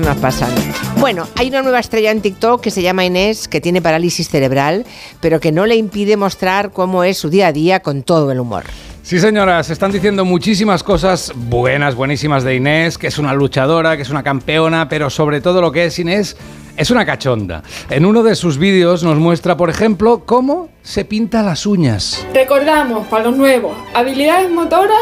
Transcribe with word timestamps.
nos 0.00 0.16
pasan. 0.18 0.50
Bueno, 0.98 1.26
hay 1.36 1.48
una 1.48 1.62
nueva 1.62 1.78
estrella 1.78 2.10
en 2.10 2.20
TikTok 2.20 2.60
que 2.60 2.70
se 2.70 2.82
llama 2.82 3.04
Inés, 3.04 3.48
que 3.48 3.60
tiene 3.60 3.82
parálisis 3.82 4.28
cerebral, 4.28 4.84
pero 5.20 5.40
que 5.40 5.52
no 5.52 5.66
le 5.66 5.76
impide 5.76 6.16
mostrar 6.16 6.72
cómo 6.72 7.04
es 7.04 7.18
su 7.18 7.30
día 7.30 7.48
a 7.48 7.52
día 7.52 7.80
con 7.80 8.02
todo 8.02 8.30
el 8.32 8.40
humor. 8.40 8.64
Sí, 9.02 9.18
señora, 9.18 9.62
se 9.62 9.72
están 9.72 9.90
diciendo 9.90 10.26
muchísimas 10.26 10.82
cosas 10.82 11.32
buenas, 11.34 11.94
buenísimas 11.94 12.44
de 12.44 12.56
Inés, 12.56 12.98
que 12.98 13.06
es 13.06 13.18
una 13.18 13.32
luchadora, 13.32 13.96
que 13.96 14.02
es 14.02 14.10
una 14.10 14.22
campeona, 14.22 14.88
pero 14.88 15.08
sobre 15.08 15.40
todo 15.40 15.62
lo 15.62 15.72
que 15.72 15.86
es 15.86 15.98
Inés 15.98 16.36
es 16.76 16.90
una 16.90 17.06
cachonda. 17.06 17.62
En 17.88 18.04
uno 18.04 18.22
de 18.22 18.34
sus 18.34 18.58
vídeos 18.58 19.02
nos 19.02 19.16
muestra, 19.16 19.56
por 19.56 19.70
ejemplo, 19.70 20.24
cómo 20.26 20.68
se 20.82 21.06
pinta 21.06 21.42
las 21.42 21.64
uñas. 21.64 22.26
Recordamos, 22.34 23.06
para 23.08 23.24
los 23.24 23.36
nuevos, 23.36 23.76
habilidades 23.94 24.50
motoras 24.50 25.00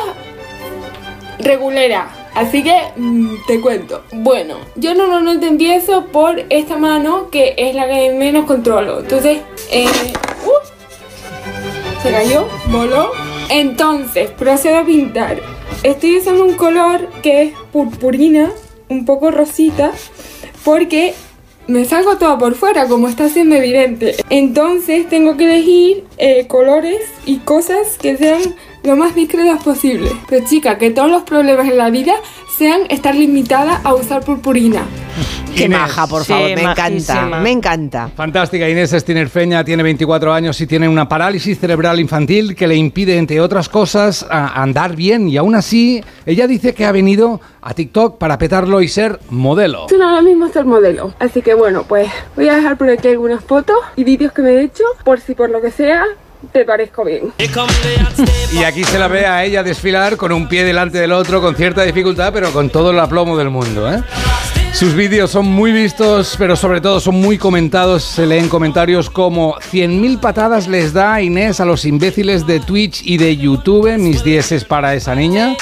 regulera. 1.40 2.25
Así 2.36 2.62
que 2.62 2.92
mm, 2.96 3.46
te 3.46 3.62
cuento. 3.62 4.02
Bueno, 4.12 4.58
yo 4.76 4.94
normalmente 4.94 5.46
empiezo 5.46 6.04
por 6.08 6.44
esta 6.50 6.76
mano 6.76 7.30
que 7.30 7.54
es 7.56 7.74
la 7.74 7.88
que 7.88 8.12
menos 8.12 8.44
controlo. 8.44 9.00
Entonces, 9.00 9.38
eh, 9.70 9.86
uh, 10.44 12.02
se 12.02 12.10
cayó, 12.10 12.46
voló. 12.70 13.10
Entonces, 13.48 14.30
procedo 14.32 14.76
a 14.76 14.84
pintar. 14.84 15.40
Estoy 15.82 16.18
usando 16.18 16.44
un 16.44 16.54
color 16.54 17.08
que 17.22 17.42
es 17.42 17.52
purpurina, 17.72 18.50
un 18.90 19.06
poco 19.06 19.30
rosita, 19.30 19.92
porque 20.62 21.14
me 21.68 21.84
salgo 21.84 22.16
todo 22.16 22.38
por 22.38 22.54
fuera, 22.54 22.86
como 22.88 23.08
está 23.08 23.28
siendo 23.28 23.56
evidente. 23.56 24.16
Entonces 24.30 25.08
tengo 25.08 25.36
que 25.36 25.44
elegir 25.44 26.04
eh, 26.18 26.46
colores 26.46 27.00
y 27.24 27.38
cosas 27.38 27.98
que 27.98 28.16
sean 28.16 28.40
lo 28.82 28.96
más 28.96 29.14
discretas 29.14 29.62
posible. 29.62 30.10
Pero 30.28 30.46
chica, 30.46 30.78
que 30.78 30.90
todos 30.90 31.10
los 31.10 31.24
problemas 31.24 31.68
en 31.68 31.78
la 31.78 31.90
vida 31.90 32.14
sean 32.56 32.82
estar 32.88 33.14
limitada 33.14 33.80
a 33.82 33.94
usar 33.94 34.24
purpurina. 34.24 34.86
Qué 35.56 35.64
Inés. 35.64 35.78
maja, 35.78 36.06
por 36.06 36.22
Sí, 36.22 36.32
favor, 36.32 36.54
me 36.54 36.62
encanta, 36.62 37.26
me 37.40 37.50
encanta. 37.50 38.10
Fantástica, 38.14 38.68
Inés 38.68 38.92
es 38.92 39.04
tinerfeña, 39.04 39.64
tiene 39.64 39.82
24 39.82 40.32
años 40.32 40.60
y 40.60 40.66
tiene 40.66 40.88
una 40.88 41.08
parálisis 41.08 41.58
cerebral 41.58 41.98
infantil 41.98 42.54
que 42.54 42.66
le 42.66 42.76
impide, 42.76 43.16
entre 43.16 43.40
otras 43.40 43.68
cosas, 43.68 44.26
a- 44.30 44.62
andar 44.62 44.94
bien. 44.96 45.28
Y 45.28 45.36
aún 45.36 45.54
así, 45.54 46.02
ella 46.26 46.46
dice 46.46 46.74
que 46.74 46.84
ha 46.84 46.92
venido 46.92 47.40
a 47.62 47.74
TikTok 47.74 48.18
para 48.18 48.38
petarlo 48.38 48.80
y 48.82 48.88
ser 48.88 49.18
modelo. 49.30 49.86
Yo 49.90 50.02
ahora 50.02 50.22
mismo 50.22 50.48
soy 50.52 50.64
modelo, 50.64 51.14
así 51.18 51.42
que 51.42 51.54
bueno, 51.54 51.84
pues 51.88 52.08
voy 52.36 52.48
a 52.48 52.56
dejar 52.56 52.76
por 52.76 52.88
aquí 52.90 53.08
algunas 53.08 53.42
fotos 53.42 53.76
y 53.96 54.04
vídeos 54.04 54.32
que 54.32 54.42
me 54.42 54.50
he 54.50 54.62
hecho, 54.62 54.84
por 55.04 55.20
si 55.20 55.34
por 55.34 55.50
lo 55.50 55.60
que 55.60 55.70
sea 55.70 56.04
te 56.52 56.64
parezco 56.64 57.02
bien. 57.04 57.32
Y 58.52 58.62
aquí 58.62 58.84
se 58.84 58.98
la 58.98 59.08
ve 59.08 59.26
a 59.26 59.44
ella 59.44 59.62
desfilar 59.62 60.16
con 60.16 60.30
un 60.32 60.48
pie 60.48 60.64
delante 60.64 60.98
del 60.98 61.12
otro, 61.12 61.40
con 61.40 61.56
cierta 61.56 61.82
dificultad, 61.82 62.32
pero 62.32 62.52
con 62.52 62.70
todo 62.70 62.90
el 62.90 63.00
aplomo 63.00 63.36
del 63.36 63.50
mundo. 63.50 63.90
¿eh? 63.92 64.02
Sus 64.76 64.94
vídeos 64.94 65.30
son 65.30 65.46
muy 65.46 65.72
vistos, 65.72 66.36
pero 66.38 66.54
sobre 66.54 66.82
todo 66.82 67.00
son 67.00 67.14
muy 67.14 67.38
comentados. 67.38 68.02
Se 68.02 68.26
leen 68.26 68.50
comentarios 68.50 69.08
como 69.08 69.54
100.000 69.54 70.20
patadas 70.20 70.68
les 70.68 70.92
da 70.92 71.22
Inés 71.22 71.60
a 71.60 71.64
los 71.64 71.86
imbéciles 71.86 72.46
de 72.46 72.60
Twitch 72.60 73.00
y 73.02 73.16
de 73.16 73.38
YouTube. 73.38 73.96
Mis 73.96 74.22
dieces 74.22 74.66
para 74.66 74.92
esa 74.92 75.14
niña. 75.14 75.56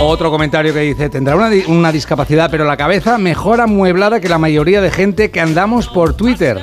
Otro 0.00 0.30
comentario 0.30 0.72
que 0.72 0.80
dice, 0.80 1.10
tendrá 1.10 1.36
una, 1.36 1.50
una 1.68 1.92
discapacidad, 1.92 2.50
pero 2.50 2.64
la 2.64 2.78
cabeza 2.78 3.18
mejor 3.18 3.60
amueblada 3.60 4.18
que 4.18 4.30
la 4.30 4.38
mayoría 4.38 4.80
de 4.80 4.90
gente 4.90 5.30
que 5.30 5.40
andamos 5.40 5.86
por 5.86 6.14
Twitter. 6.14 6.58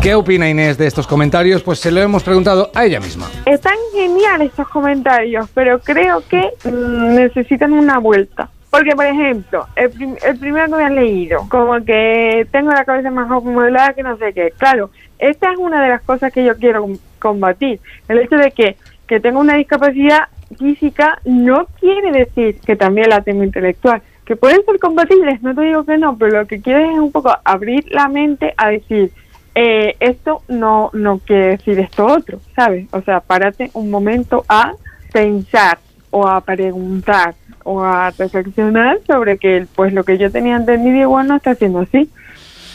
¿Qué 0.00 0.14
opina 0.14 0.48
Inés 0.48 0.78
de 0.78 0.86
estos 0.86 1.08
comentarios? 1.08 1.64
Pues 1.64 1.80
se 1.80 1.90
lo 1.90 2.00
hemos 2.00 2.22
preguntado 2.22 2.70
a 2.72 2.84
ella 2.84 3.00
misma. 3.00 3.28
Están 3.46 3.78
geniales 3.92 4.50
estos 4.50 4.68
comentarios, 4.68 5.48
pero 5.54 5.80
creo 5.80 6.22
que 6.28 6.50
mm, 6.62 7.16
necesitan 7.16 7.72
una 7.72 7.98
vuelta. 7.98 8.48
Porque, 8.72 8.96
por 8.96 9.04
ejemplo, 9.04 9.66
el, 9.76 9.90
prim- 9.90 10.16
el 10.26 10.38
primero 10.38 10.66
que 10.66 10.76
me 10.76 10.84
han 10.84 10.94
leído, 10.94 11.46
como 11.50 11.74
que 11.84 12.46
tengo 12.50 12.70
la 12.70 12.86
cabeza 12.86 13.10
más 13.10 13.30
amueblada 13.30 13.92
que 13.92 14.02
no 14.02 14.16
sé 14.16 14.32
qué. 14.32 14.50
Claro, 14.56 14.88
esta 15.18 15.52
es 15.52 15.58
una 15.58 15.82
de 15.82 15.90
las 15.90 16.00
cosas 16.00 16.32
que 16.32 16.42
yo 16.42 16.56
quiero 16.56 16.80
com- 16.80 16.96
combatir. 17.18 17.80
El 18.08 18.18
hecho 18.20 18.36
de 18.36 18.50
que, 18.50 18.76
que 19.06 19.20
tengo 19.20 19.40
una 19.40 19.56
discapacidad 19.56 20.22
física 20.58 21.18
no 21.26 21.66
quiere 21.78 22.12
decir 22.12 22.58
que 22.64 22.74
también 22.74 23.10
la 23.10 23.20
tengo 23.20 23.44
intelectual. 23.44 24.00
Que 24.24 24.36
pueden 24.36 24.64
ser 24.64 24.78
compatibles, 24.78 25.42
no 25.42 25.54
te 25.54 25.60
digo 25.62 25.84
que 25.84 25.98
no, 25.98 26.16
pero 26.16 26.40
lo 26.40 26.46
que 26.46 26.62
quiero 26.62 26.78
es 26.80 26.98
un 26.98 27.12
poco 27.12 27.30
abrir 27.44 27.84
la 27.90 28.08
mente 28.08 28.54
a 28.56 28.70
decir, 28.70 29.12
eh, 29.54 29.96
esto 30.00 30.44
no, 30.48 30.88
no 30.94 31.18
quiere 31.18 31.48
decir 31.58 31.78
esto 31.78 32.06
otro, 32.06 32.38
¿sabes? 32.56 32.86
O 32.92 33.02
sea, 33.02 33.20
párate 33.20 33.70
un 33.74 33.90
momento 33.90 34.46
a 34.48 34.72
pensar 35.12 35.78
o 36.10 36.26
a 36.26 36.40
preguntar 36.40 37.34
o 37.64 37.82
a 37.82 38.10
reflexionar 38.10 38.98
sobre 39.06 39.38
que 39.38 39.66
pues 39.74 39.92
lo 39.92 40.04
que 40.04 40.18
yo 40.18 40.30
tenía 40.30 40.56
entendido 40.56 41.00
igual 41.00 41.28
no 41.28 41.36
está 41.36 41.54
siendo 41.54 41.80
así. 41.80 42.08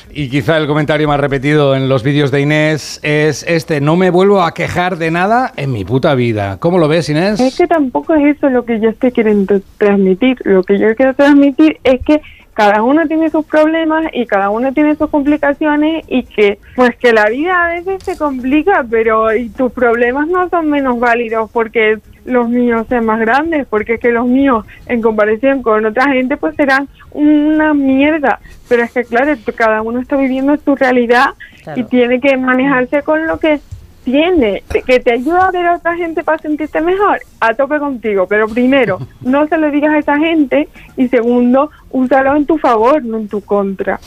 Y 0.09 0.29
quizá 0.29 0.57
el 0.57 0.67
comentario 0.67 1.07
más 1.07 1.19
repetido 1.19 1.75
en 1.75 1.89
los 1.89 2.01
vídeos 2.01 2.31
de 2.31 2.41
Inés 2.41 2.99
es 3.03 3.43
este, 3.47 3.81
no 3.81 3.95
me 3.95 4.09
vuelvo 4.09 4.41
a 4.41 4.53
quejar 4.53 4.97
de 4.97 5.11
nada 5.11 5.51
en 5.57 5.71
mi 5.71 5.85
puta 5.85 6.15
vida. 6.15 6.57
¿Cómo 6.59 6.79
lo 6.79 6.87
ves, 6.87 7.09
Inés? 7.09 7.39
Es 7.39 7.57
que 7.57 7.67
tampoco 7.67 8.15
es 8.15 8.37
eso 8.37 8.49
lo 8.49 8.65
que 8.65 8.79
yo 8.79 8.89
estoy 8.89 9.11
queriendo 9.11 9.61
transmitir. 9.77 10.37
Lo 10.43 10.63
que 10.63 10.79
yo 10.79 10.95
quiero 10.95 11.13
transmitir 11.13 11.77
es 11.83 12.01
que 12.03 12.21
cada 12.53 12.81
uno 12.81 13.05
tiene 13.07 13.29
sus 13.29 13.45
problemas 13.45 14.05
y 14.13 14.25
cada 14.25 14.49
uno 14.49 14.73
tiene 14.73 14.95
sus 14.95 15.11
complicaciones 15.11 16.03
y 16.07 16.23
que 16.23 16.57
pues 16.75 16.95
que 16.95 17.13
la 17.13 17.29
vida 17.29 17.65
a 17.65 17.73
veces 17.73 18.03
se 18.03 18.17
complica, 18.17 18.83
pero 18.89 19.31
y 19.35 19.49
tus 19.49 19.71
problemas 19.71 20.27
no 20.27 20.49
son 20.49 20.71
menos 20.71 20.99
válidos 20.99 21.51
porque 21.51 21.99
los 22.27 22.49
míos 22.49 22.85
sean 22.87 23.05
más 23.05 23.19
grandes, 23.19 23.65
porque 23.67 23.95
es 23.95 23.99
que 23.99 24.11
los 24.11 24.27
míos 24.27 24.65
en 24.85 25.01
comparación 25.01 25.63
con 25.63 25.85
otra 25.85 26.11
gente 26.11 26.37
pues 26.37 26.55
serán 26.55 26.87
una 27.11 27.73
mierda. 27.73 28.39
Pero 28.69 28.83
es 28.83 28.91
que 28.91 29.03
claro, 29.03 29.33
cada 29.55 29.81
uno 29.81 29.99
está 29.99 30.17
viviendo 30.17 30.55
su 30.57 30.75
realidad 30.75 31.31
y 31.75 31.83
tiene 31.83 32.19
que 32.21 32.37
manejarse 32.37 33.01
con 33.01 33.25
lo 33.25 33.39
que 33.39 33.59
tiene, 34.03 34.63
que 34.85 34.99
te 35.01 35.11
ayuda 35.11 35.47
a 35.47 35.51
ver 35.51 35.65
a 35.65 35.75
otra 35.75 35.95
gente 35.95 36.23
para 36.23 36.37
sentirte 36.37 36.79
mejor, 36.79 37.19
a 37.41 37.53
tope 37.53 37.79
contigo. 37.79 38.25
Pero 38.27 38.47
primero, 38.47 38.99
no 39.21 39.47
se 39.47 39.57
lo 39.57 39.71
digas 39.71 39.93
a 39.93 39.97
esa 39.99 40.17
gente 40.17 40.69
y 40.95 41.07
segundo, 41.07 41.71
úsalo 41.91 42.35
en 42.35 42.45
tu 42.45 42.57
favor, 42.57 43.03
no 43.03 43.17
en 43.17 43.27
tu 43.27 43.41
contra. 43.41 43.99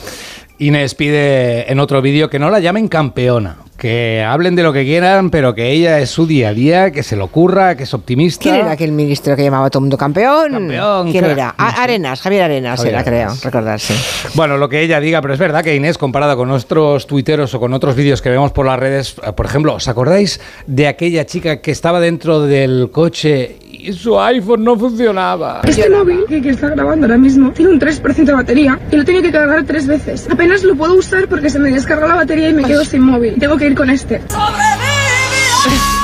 Inés 0.57 0.93
pide 0.95 1.71
en 1.71 1.79
otro 1.79 2.01
vídeo 2.01 2.29
que 2.29 2.39
no 2.39 2.49
la 2.49 2.59
llamen 2.59 2.87
campeona, 2.87 3.57
que 3.81 4.23
hablen 4.23 4.55
de 4.55 4.61
lo 4.61 4.71
que 4.71 4.83
quieran, 4.83 5.31
pero 5.31 5.55
que 5.55 5.71
ella 5.71 5.97
es 5.99 6.11
su 6.11 6.27
día 6.27 6.49
a 6.49 6.53
día, 6.53 6.91
que 6.91 7.01
se 7.01 7.15
lo 7.15 7.25
ocurra, 7.25 7.75
que 7.75 7.81
es 7.81 7.93
optimista. 7.95 8.43
¿Quién 8.43 8.57
era 8.57 8.69
aquel 8.73 8.91
ministro 8.91 9.35
que 9.35 9.41
llamaba 9.43 9.65
a 9.65 9.69
todo 9.71 9.79
el 9.79 9.85
mundo 9.85 9.97
campeón? 9.97 10.51
Campeón, 10.51 11.11
¿Quién 11.11 11.25
era? 11.25 11.55
A- 11.57 11.81
Arenas, 11.81 12.21
Javier 12.21 12.43
Arenas 12.43 12.77
Javier 12.77 12.93
era, 12.93 13.03
creo, 13.03 13.33
recordarse. 13.43 13.95
Bueno, 14.35 14.57
lo 14.57 14.69
que 14.69 14.81
ella 14.81 14.99
diga, 14.99 15.19
pero 15.23 15.33
es 15.33 15.39
verdad 15.39 15.63
que 15.63 15.75
Inés, 15.75 15.97
comparada 15.97 16.35
con 16.35 16.51
otros 16.51 17.07
tuiteros 17.07 17.55
o 17.55 17.59
con 17.59 17.73
otros 17.73 17.95
vídeos 17.95 18.21
que 18.21 18.29
vemos 18.29 18.51
por 18.51 18.67
las 18.67 18.77
redes, 18.79 19.15
eh, 19.25 19.33
por 19.33 19.47
ejemplo, 19.47 19.73
¿os 19.73 19.87
acordáis 19.87 20.39
de 20.67 20.87
aquella 20.87 21.25
chica 21.25 21.59
que 21.61 21.71
estaba 21.71 21.99
dentro 21.99 22.41
del 22.41 22.89
coche 22.91 23.55
y 23.83 23.93
su 23.93 24.19
iPhone 24.19 24.63
no 24.63 24.77
funcionaba? 24.77 25.61
Este 25.63 25.89
móvil 25.89 26.25
que, 26.27 26.41
que 26.41 26.49
está 26.49 26.69
grabando 26.69 27.05
ahora 27.07 27.17
mismo 27.17 27.51
tiene 27.51 27.71
un 27.71 27.79
3% 27.79 28.23
de 28.25 28.33
batería 28.33 28.79
y 28.91 28.95
lo 28.95 29.03
tengo 29.05 29.21
que 29.21 29.31
cargar 29.31 29.63
tres 29.65 29.87
veces. 29.87 30.27
Apenas 30.29 30.63
lo 30.63 30.75
puedo 30.75 30.93
usar 30.95 31.27
porque 31.27 31.49
se 31.49 31.59
me 31.59 31.71
descarga 31.71 32.07
la 32.07 32.15
batería 32.15 32.49
y 32.49 32.53
me 32.53 32.63
quedo 32.63 32.85
sin 32.85 33.01
móvil. 33.01 33.35
Tengo 33.39 33.57
que 33.57 33.67
ir 33.67 33.75
con 33.75 33.89
este. 33.89 34.21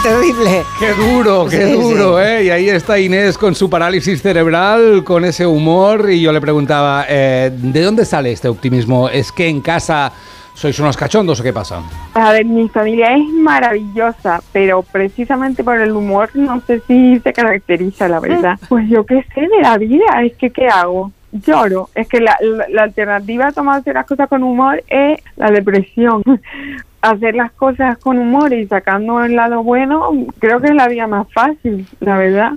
Terrible. 0.04 0.64
Qué 0.80 0.94
duro, 0.94 1.48
qué 1.50 1.66
Sí, 1.68 1.72
duro, 1.74 2.22
¿eh? 2.22 2.46
Y 2.46 2.50
ahí 2.50 2.70
está 2.70 3.00
Inés 3.00 3.38
con 3.38 3.56
su 3.56 3.70
parálisis 3.70 4.22
cerebral, 4.22 5.04
con 5.04 5.26
ese 5.26 5.46
humor, 5.46 6.10
y 6.10 6.22
yo 6.22 6.32
le 6.32 6.40
preguntaba, 6.40 7.06
eh, 7.10 7.52
¿de 7.54 7.82
dónde 7.82 8.06
sale 8.06 8.32
este 8.32 8.48
optimismo? 8.48 9.10
¿Es 9.10 9.32
que 9.32 9.48
en 9.48 9.62
casa 9.62 10.12
sois 10.58 10.80
unos 10.80 10.98
cachondos 10.98 11.40
o 11.40 11.44
qué 11.44 11.54
pasa? 11.54 11.84
A 12.16 12.32
ver, 12.32 12.44
mi 12.46 12.68
familia 12.70 13.14
es 13.16 13.24
maravillosa, 13.30 14.42
pero 14.52 14.82
precisamente 14.82 15.64
por 15.64 15.80
el 15.80 15.92
humor 15.92 16.30
no 16.34 16.60
sé 16.62 16.82
si 16.88 17.20
se 17.20 17.32
caracteriza, 17.32 18.08
la 18.08 18.20
verdad. 18.20 18.58
Pues 18.68 18.90
yo 18.90 19.06
qué 19.06 19.24
sé 19.36 19.42
de 19.42 19.62
la 19.62 19.78
vida, 19.78 20.06
es 20.24 20.36
que 20.36 20.50
¿qué 20.50 20.68
hago? 20.68 21.12
Lloro. 21.32 21.90
Es 21.94 22.08
que 22.08 22.20
la, 22.22 22.36
la- 22.42 22.66
la 22.70 22.84
alternativa 22.84 23.48
a 23.48 23.52
tomarse 23.52 23.94
las 23.94 24.08
cosas 24.08 24.28
con 24.30 24.42
humor 24.42 24.82
es 24.88 25.20
la 25.36 25.52
depresión. 25.52 26.24
Hacer 27.02 27.36
las 27.36 27.52
cosas 27.52 27.98
con 28.00 28.18
humor 28.18 28.52
y 28.52 28.66
sacando 28.66 29.24
el 29.24 29.36
lado 29.36 29.62
bueno, 29.62 30.10
creo 30.40 30.60
que 30.60 30.70
es 30.70 30.74
la 30.76 30.88
vía 30.88 31.06
más 31.06 31.28
fácil, 31.32 31.86
la 32.00 32.18
verdad. 32.18 32.52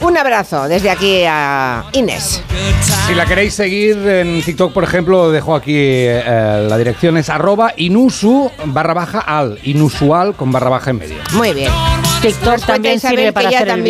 Un 0.00 0.16
abrazo 0.16 0.68
desde 0.68 0.90
aquí 0.90 1.24
a 1.26 1.84
Inés. 1.92 2.42
Si 3.06 3.14
la 3.14 3.24
queréis 3.24 3.54
seguir 3.54 3.96
en 4.06 4.42
TikTok, 4.42 4.72
por 4.72 4.84
ejemplo, 4.84 5.30
dejo 5.30 5.54
aquí 5.54 5.74
eh, 5.74 6.66
la 6.68 6.76
dirección 6.76 7.16
es 7.16 7.30
arroba 7.30 7.72
inusu 7.76 8.50
barra 8.66 8.94
baja 8.94 9.20
al, 9.20 9.58
inusual 9.62 10.34
con 10.34 10.52
barra 10.52 10.68
baja 10.70 10.90
en 10.90 10.98
medio. 10.98 11.16
Muy 11.32 11.52
bien. 11.54 11.72
TikTok 12.20 12.66
también 12.66 13.00
sirve 13.00 13.26
que 13.26 13.32
para 13.32 13.48
ella 13.48 13.58
hacer 13.58 13.68
el 13.68 13.74
también 13.74 13.84